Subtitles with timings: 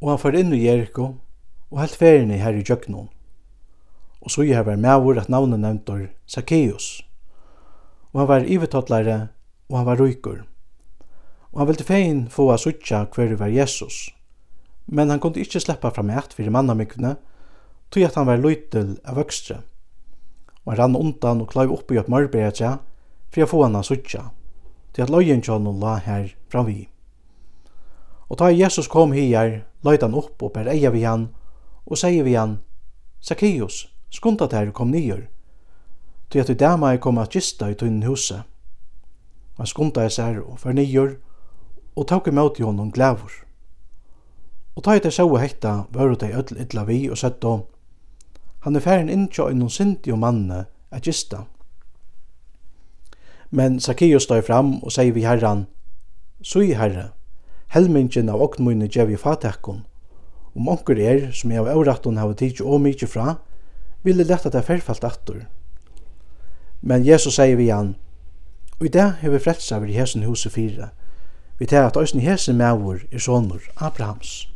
[0.00, 1.14] Og han fyrir inn i Jericho
[1.70, 3.10] og helt ferien i her i Jøgnon.
[4.20, 7.02] Og så gjør han mævur at navnet nevntor Zacchaeus.
[8.12, 9.18] Og han var ivetottlare
[9.68, 10.40] og han var rykur.
[11.52, 14.08] Og han ville fein få av suttja hver var Jesus.
[14.86, 17.16] Men han kunde ikkje sleppa fram eit fyrir mannamikvene,
[17.90, 19.60] tog at han var løytel av vøkstre.
[20.64, 22.78] Og han rann undan og klaiv oppi opp mørberetja
[23.30, 24.30] fyrir å få han a sutja,
[24.94, 26.88] til at løyen kjallon la her framvi.
[28.30, 31.28] Og ta Jesus kom hier løyde han opp og ber eia vi han,
[31.86, 32.58] og sier vi han,
[33.22, 35.26] Zacchaeus, skunda der kom nyer,
[36.30, 38.42] til at du dæma er kom at gista i tunnen huset.
[39.56, 41.16] Han skunda er sær og fer nyer,
[41.96, 43.32] og tåk i møte honom glævor.
[44.76, 47.66] Og ta i det sjåa hekta, vare det ødel idla vi og sett om,
[48.60, 51.44] han er færen inntjå i noen sinti og manne at gista.
[53.50, 55.66] Men Zacchaeus stod fram og sier vi herran,
[56.42, 57.10] Sui herre,
[57.70, 59.84] helmingen av okn gjev i fatakon.
[60.54, 63.36] Om onker er, som jeg av avrattun hava tidsi og mykje fra,
[64.02, 65.44] ville letta det ferfalt attur.
[66.82, 67.96] Men Jesus sier vi han,
[68.80, 70.88] Og i dag har vi frelsa vi i hesen huset fire.
[71.58, 74.48] Vi tar at òsne hesen mævur er sonur Abrahams.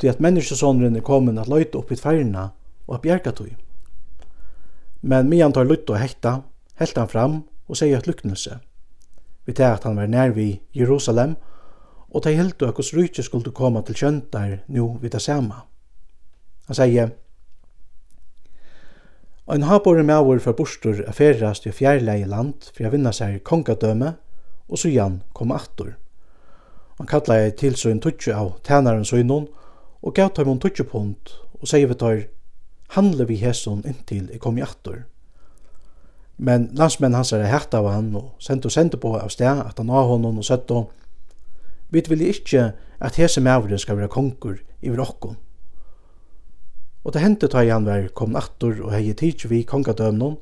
[0.00, 2.48] Det at menneskesonren er kommet at løyte opp i tverna
[2.88, 3.54] og at bjerga tog.
[5.02, 6.40] Men Mian tar lutt og hekta,
[6.74, 8.58] helt han fram og sier at luknelse.
[9.46, 11.53] Vi tar at han var nær vi Jerusalem og
[12.14, 15.64] og de helt og hos rydde skulle komme til kjøntar nu vid det samme.
[16.68, 17.10] Han sier,
[19.52, 23.42] En habor med avur fra bostur er ferrast i fjærleie land for å vinna seg
[23.44, 24.14] kongadøme
[24.68, 25.98] og så igjen kom attor.
[26.96, 29.50] Han kallar ei til en tutsi av tænaren søgnon
[30.00, 32.24] og gav tøymon tutsi punt og sier vi tøyr
[32.96, 35.04] handle vi hesson inntil jeg kom i attor.
[36.38, 39.76] Men landsmenn hans er hett av han og sendte og sendte på av sted at
[39.78, 40.88] han av honom og sett og
[41.94, 45.36] Vi vil ikkje at hese mævren skal være konkur i okkom.
[47.04, 50.38] Og det hendte ta han var kom attor og hei tids vi kongadømnon,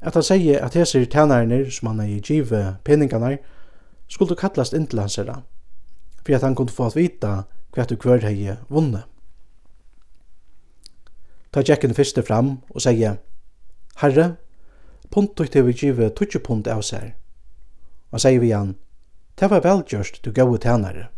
[0.00, 3.38] at han sier at hese tænarner som han hei give peningarnar
[4.08, 5.42] skulle kallast inn til hans herra,
[6.24, 7.34] for at han kunne få at vita
[7.72, 9.04] hva du hver hei vunne.
[11.52, 13.20] Ta Jekken fyrste fram og sier,
[14.00, 14.36] Herre,
[15.10, 17.12] puntugt til vi give tutsi punt av seg.
[18.10, 18.74] Og sier vi han,
[19.40, 21.08] Det var velgjørst du gau tænare.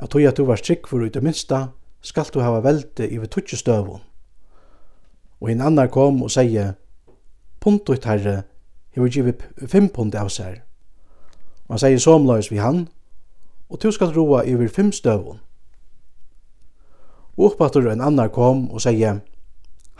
[0.00, 1.68] Jeg tog at du var tryggfur ut det minsta,
[2.02, 4.00] skal du hava velte iver tutsi støvun.
[5.40, 6.74] Og en annar kom og sier,
[7.60, 8.42] Punt ut herre,
[8.94, 10.60] hefur givet fem punt av seg.
[11.66, 12.88] Og han sier somløys vi han,
[13.70, 15.40] og du skal roa iver fem støvun.
[17.36, 19.20] Og oppattur en annar kom og sier,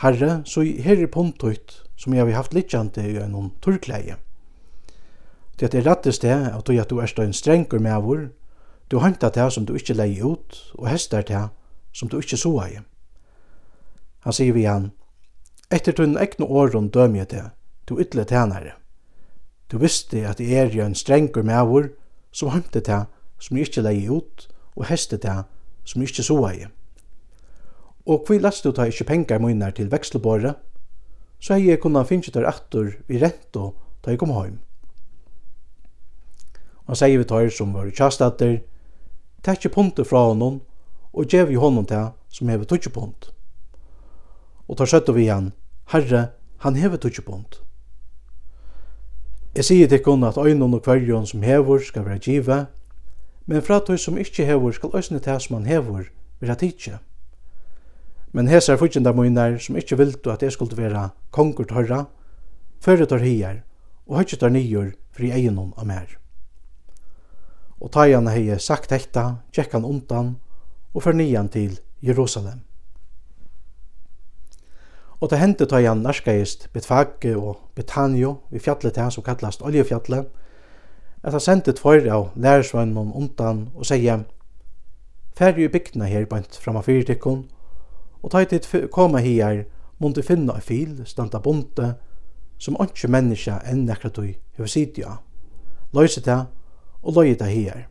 [0.03, 4.19] Herre, så her er punt ut som jeg har haft litjande i en turkleie.
[5.61, 8.29] Det er rettest det at du at du er en strengur med avur,
[8.91, 11.49] du hantar det som du ikkje leie ut, og hester det
[11.93, 12.79] som du ikkje soa i.
[14.21, 14.93] Han sier vi han,
[15.71, 17.43] Etter tunn ekne åren døm jeg det,
[17.89, 18.77] du ytle tænare.
[19.71, 21.89] Du visste at jeg er jo en strengur med avur,
[22.31, 23.07] som hantar det
[23.41, 25.43] som du ikke leier ut, og hester det
[25.85, 26.67] som jeg så soa i.
[28.07, 30.55] Og hvi lest du ta ikke pengar munnar til vekselbåret,
[31.41, 33.73] så hei jeg kunna finnes der atter i rento
[34.05, 34.61] da jeg kom heim.
[36.87, 38.61] Han sier vi tar som var kjastatter,
[39.47, 40.61] ikke punter fra honom
[41.15, 43.31] og gjev i honom til som hever tutsi punt.
[44.67, 45.53] Og tar søttu vi han,
[45.93, 47.61] Herre, han hever tutsi punt.
[49.57, 52.67] Jeg sier til kun at øynene og kvarjon som hever skal være giva,
[53.47, 56.11] men fra tog som ikkje hever skal øsne til som han hever
[56.41, 56.99] være tidsi.
[58.33, 62.05] Men hesar fyrtjenda munar som ikkje viltu at jeg skulle være konger tørra,
[62.85, 63.63] fyrir tar hier
[64.07, 66.26] og høytje tar nyer fri egenom av mer
[67.87, 70.33] og ta han hei sagt hekta, tjekk han undan
[70.91, 72.65] og fer nian til Jerusalem.
[75.23, 79.63] Og det hendte ta han narskaist Betfage og Betanio vi fjallet til han som kallast
[79.63, 80.27] Oljefjallet,
[81.23, 84.27] at han sendte tvoir av lærersvannen undan og sier
[85.39, 87.45] Færre i bygdene her bant fram av fyrtikken,
[88.23, 89.67] og ta hit koma her
[90.03, 91.93] måtte finna en fil, standa bonte,
[92.59, 95.19] som ikke menneska enn nekra tog hever sidja.
[95.93, 96.41] Løyse det
[97.07, 97.87] og løye det her.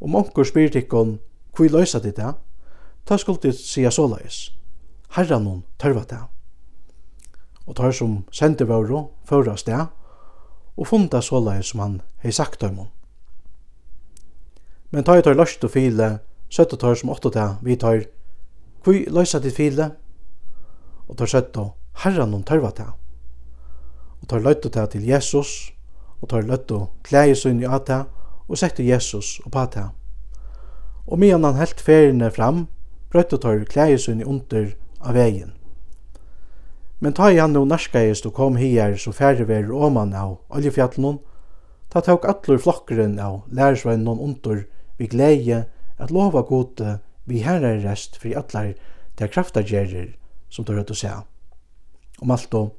[0.00, 1.18] Om onkur spyr tikkun,
[1.56, 2.32] hvi løysa dit det,
[3.04, 4.48] ta skuldi sia såleis.
[5.16, 6.22] Herran hon tørva det.
[7.66, 9.88] Og tar som sender våro, føra sted,
[10.78, 12.92] og funda såleis som han hei sagt om hon.
[14.90, 18.06] Men tar tar løst og file, søtta tar som åtta det, vi tar,
[18.86, 19.90] hvi løysa dit file,
[21.08, 21.72] og tar søtta,
[22.04, 22.88] herran hon tørva det.
[24.22, 25.74] Og tar løyta det til Jesus,
[26.20, 28.04] og tar løtt og klæger sin i ata
[28.48, 29.88] og setter Jesus og pata.
[31.06, 32.66] Og medan han helt feriene fram,
[33.12, 35.52] brøtt og tar klæger sin under av vegin.
[37.00, 41.20] Men ta i han no narskaist og kom hier så færre verur åman av oljefjallnon,
[41.88, 44.64] ta tok allur flokkeren av lærersveinnen under
[44.98, 45.64] vi gleie
[45.98, 48.74] at lova gode vi herre rest fri allar
[49.18, 50.16] der kraftagerer
[50.50, 51.12] som tar rett å se.
[52.18, 52.74] Om alt og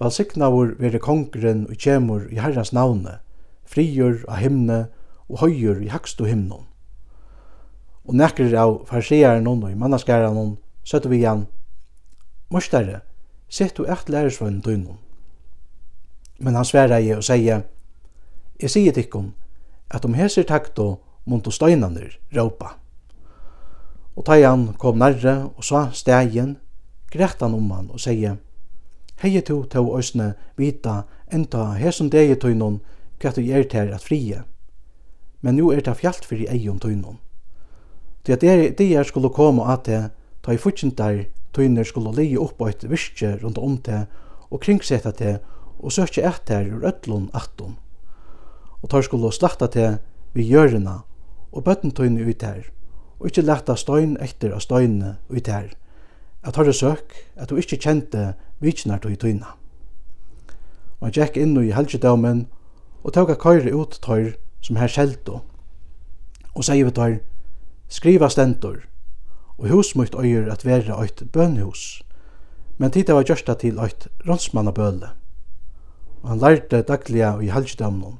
[0.00, 3.18] Valsignaur veri kongren og kjemur i herrans navne,
[3.68, 4.78] frigjur av himne
[5.28, 6.64] og høyur i hakstu himnon.
[8.08, 11.46] Og nekrir av farsearen og i mannaskæran hon, søttu vi igjen,
[12.50, 13.02] Mostare,
[13.46, 14.98] sett du eit lærersvønn døgnon.
[16.40, 17.62] Men han sværa i og sier,
[18.60, 19.34] Jeg sier tikkum,
[19.90, 22.74] at om heser takto mont og støynaner råpa.
[24.16, 26.56] Og tajan kom nærre og sa stegjen,
[27.12, 28.36] grett han om han og sier,
[29.20, 32.78] hei to to òsne vita enda hesum degi tøynon
[33.20, 34.44] hvat du gjer til at frie.
[35.42, 37.18] Men nu er det fjalt fyrir eion tøynon.
[38.24, 40.10] Til at er skulle koma at det,
[40.42, 44.06] ta i futsintar tøyner skulle leie opp eit virke rundt om det
[44.50, 45.40] og kringsetta det
[45.78, 47.76] og søkje etter ur ötlun atton.
[48.82, 49.98] Og tar skulle slakta det
[50.32, 51.02] vi gjørina
[51.52, 52.70] og bøtten tøyne ut her
[53.20, 55.74] og ikkje leta støyn etter av støyne ut her
[56.42, 59.56] at hørre søk at du ikkje kjente vitsnar tog i tøyna.
[61.00, 62.46] Og han gikk inn i helgedømen
[63.04, 65.40] og tåg a køyre ut tøyr som her skjelto.
[66.54, 67.18] Og sier vi tøyr,
[67.88, 68.84] skriva stentor,
[69.58, 72.02] og hus mot øyer at være eit bønhus,
[72.78, 75.12] men tida var gjørsta til eit rånsmannabøle.
[76.22, 78.18] Og han lærte dagliga i helgedømen.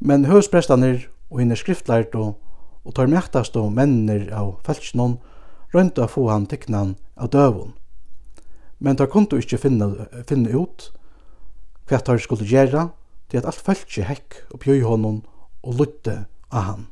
[0.00, 5.18] Men husprestaner og hinn skriftlærte og tar mektast og mennir av feltsnån
[5.74, 7.74] røynda få han teknan av døvun.
[8.80, 9.90] Men tar kundu ikkje finna,
[10.26, 10.90] finna ut
[11.90, 12.88] hva tar skulle gjera,
[13.30, 15.20] til at alt fölkje hekk og bjøy honom
[15.66, 16.86] og lutte av han.